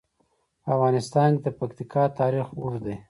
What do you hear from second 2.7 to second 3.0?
دی.